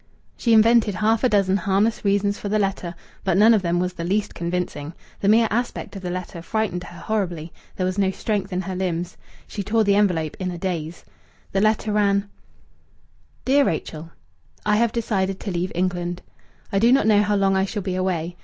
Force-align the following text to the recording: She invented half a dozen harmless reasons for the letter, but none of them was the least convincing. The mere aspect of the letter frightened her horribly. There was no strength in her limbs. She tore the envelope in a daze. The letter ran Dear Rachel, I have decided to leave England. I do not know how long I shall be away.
She 0.35 0.53
invented 0.53 0.95
half 0.95 1.23
a 1.23 1.29
dozen 1.29 1.57
harmless 1.57 2.03
reasons 2.03 2.39
for 2.39 2.49
the 2.49 2.57
letter, 2.57 2.95
but 3.23 3.37
none 3.37 3.53
of 3.53 3.61
them 3.61 3.79
was 3.79 3.93
the 3.93 4.03
least 4.03 4.33
convincing. 4.33 4.93
The 5.19 5.27
mere 5.27 5.47
aspect 5.51 5.95
of 5.95 6.01
the 6.01 6.09
letter 6.09 6.41
frightened 6.41 6.85
her 6.85 6.97
horribly. 6.97 7.53
There 7.75 7.85
was 7.85 7.99
no 7.99 8.09
strength 8.09 8.51
in 8.51 8.61
her 8.61 8.75
limbs. 8.75 9.15
She 9.47 9.61
tore 9.61 9.83
the 9.83 9.93
envelope 9.93 10.35
in 10.39 10.49
a 10.49 10.57
daze. 10.57 11.05
The 11.51 11.61
letter 11.61 11.91
ran 11.91 12.27
Dear 13.45 13.63
Rachel, 13.63 14.09
I 14.65 14.77
have 14.77 14.91
decided 14.91 15.39
to 15.41 15.51
leave 15.51 15.71
England. 15.75 16.23
I 16.71 16.79
do 16.79 16.91
not 16.91 17.05
know 17.05 17.21
how 17.21 17.35
long 17.35 17.55
I 17.55 17.65
shall 17.65 17.83
be 17.83 17.93
away. 17.93 18.37